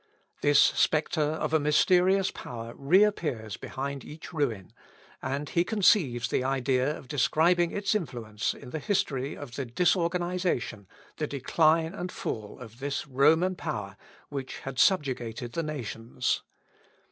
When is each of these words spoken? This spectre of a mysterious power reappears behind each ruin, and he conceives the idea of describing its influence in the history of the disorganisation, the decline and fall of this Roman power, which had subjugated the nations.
This 0.41 0.59
spectre 0.59 1.21
of 1.21 1.53
a 1.53 1.59
mysterious 1.59 2.31
power 2.31 2.73
reappears 2.75 3.55
behind 3.55 4.03
each 4.03 4.33
ruin, 4.33 4.73
and 5.21 5.47
he 5.49 5.63
conceives 5.63 6.29
the 6.29 6.43
idea 6.43 6.97
of 6.97 7.07
describing 7.07 7.69
its 7.69 7.93
influence 7.93 8.55
in 8.55 8.71
the 8.71 8.79
history 8.79 9.35
of 9.37 9.57
the 9.57 9.65
disorganisation, 9.65 10.87
the 11.17 11.27
decline 11.27 11.93
and 11.93 12.11
fall 12.11 12.57
of 12.57 12.79
this 12.79 13.05
Roman 13.05 13.53
power, 13.55 13.95
which 14.29 14.61
had 14.61 14.79
subjugated 14.79 15.51
the 15.53 15.61
nations. 15.61 16.41